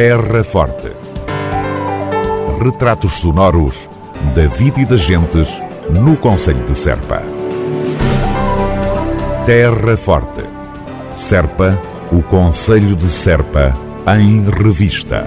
[0.00, 0.92] Terra Forte.
[2.62, 3.90] Retratos sonoros
[4.32, 5.60] da vida e das gentes
[5.90, 7.20] no Conselho de Serpa.
[9.44, 10.44] Terra Forte.
[11.12, 11.76] Serpa,
[12.12, 13.76] o Conselho de Serpa,
[14.16, 15.26] em revista.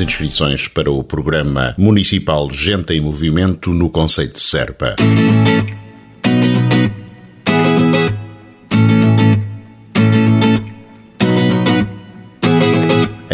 [0.00, 4.96] Inscrições para o programa municipal Gente em Movimento no Conselho de Serpa.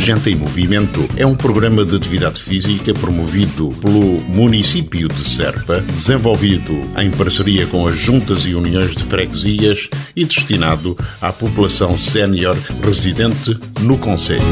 [0.05, 6.79] Gente em Movimento é um programa de atividade física promovido pelo município de Serpa, desenvolvido
[7.01, 13.57] em parceria com as juntas e uniões de freguesias e destinado à população sénior residente
[13.81, 14.45] no Conselho.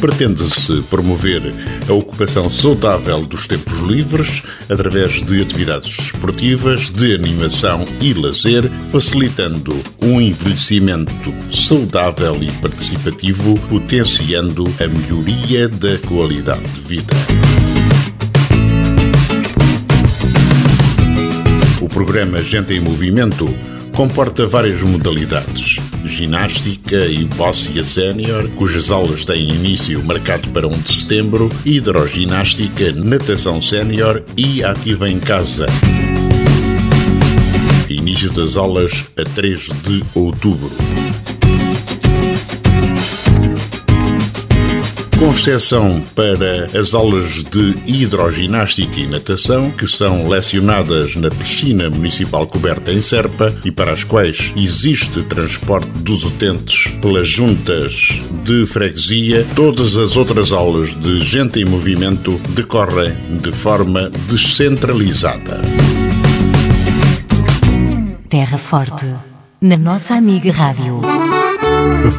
[0.00, 1.42] Pretende-se promover
[1.86, 9.76] a ocupação saudável dos tempos livres através de atividades esportivas, de animação e lazer, facilitando
[10.00, 17.14] um envelhecimento saudável e participativo, potenciando a melhoria da qualidade de vida.
[21.82, 23.46] O programa Gente em Movimento
[23.94, 25.78] comporta várias modalidades.
[26.10, 33.60] Ginástica e bóssia sénior, cujas aulas têm início marcado para 1 de setembro, hidroginástica, natação
[33.60, 35.66] sénior e ativa em casa.
[37.88, 40.72] Início das aulas a 3 de outubro.
[45.30, 52.46] Com exceção para as aulas de hidroginástica e natação, que são lecionadas na piscina municipal
[52.48, 59.46] coberta em Serpa e para as quais existe transporte dos utentes pelas juntas de freguesia,
[59.54, 65.60] todas as outras aulas de gente em movimento decorrem de forma descentralizada.
[68.28, 69.06] Terra Forte,
[69.60, 71.19] na nossa amiga Rádio.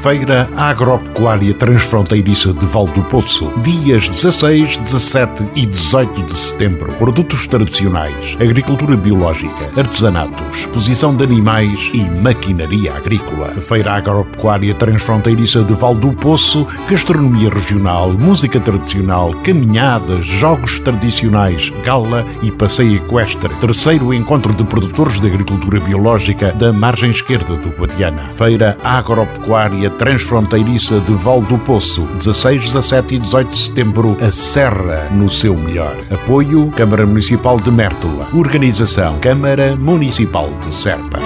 [0.01, 6.91] Feira Agropecuária Transfronteiriça de Val do Poço, dias 16, 17 e 18 de setembro.
[6.93, 13.49] Produtos tradicionais, agricultura biológica, artesanato, exposição de animais e maquinaria agrícola.
[13.49, 22.25] Feira Agropecuária Transfronteiriça de Val do Poço, gastronomia regional, música tradicional, caminhadas, jogos tradicionais, gala
[22.41, 23.53] e passeio equestre.
[23.55, 28.23] Terceiro encontro de produtores de agricultura biológica da margem esquerda do Guadiana.
[28.29, 34.31] Feira Agropecuária Agropecuária Transfronteiriça de Val do Poço, 16, 17 e 18 de setembro, a
[34.31, 35.93] Serra no seu melhor.
[36.09, 38.29] Apoio Câmara Municipal de Mértola.
[38.33, 41.19] Organização Câmara Municipal de Serpa.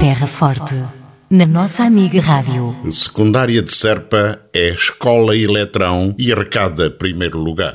[0.00, 0.74] Terra Forte.
[1.30, 2.74] Na nossa amiga Rádio.
[2.90, 7.74] Secundária de Serpa é Escola Eletrão e arrecada primeiro lugar.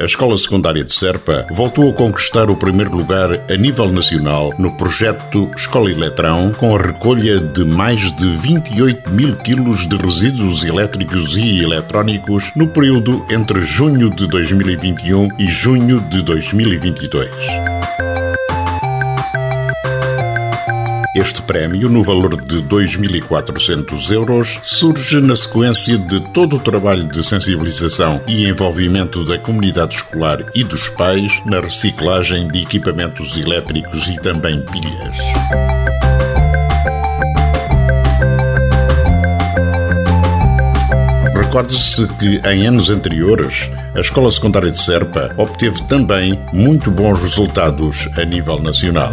[0.00, 4.74] A Escola Secundária de Serpa voltou a conquistar o primeiro lugar a nível nacional no
[4.74, 11.36] projeto Escola Eletrão, com a recolha de mais de 28 mil quilos de resíduos elétricos
[11.36, 17.79] e eletrónicos no período entre junho de 2021 e junho de 2022.
[21.16, 27.24] Este prémio, no valor de 2.400 euros, surge na sequência de todo o trabalho de
[27.24, 34.14] sensibilização e envolvimento da comunidade escolar e dos pais na reciclagem de equipamentos elétricos e
[34.20, 35.16] também pilhas.
[41.34, 48.08] Recorde-se que em anos anteriores a Escola Secundária de Serpa obteve também muito bons resultados
[48.16, 49.12] a nível nacional.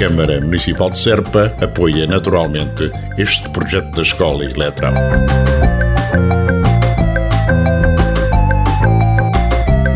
[0.00, 4.94] Câmara Municipal de Serpa apoia naturalmente este projeto da Escola Eletrão.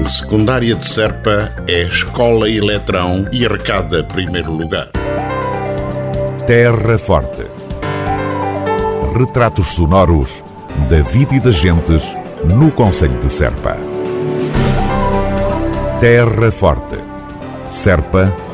[0.04, 4.90] Secundária de Serpa é Escola Eletrão e arrecada primeiro lugar.
[6.46, 7.46] Terra Forte.
[9.18, 10.44] retratos sonoros
[10.90, 12.14] da vida e das gentes
[12.44, 13.78] no Conselho de Serpa.
[15.98, 16.98] Terra Forte.
[17.70, 18.30] Serpa,